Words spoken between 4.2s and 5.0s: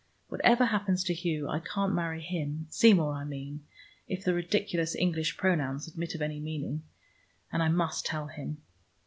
the ridiculous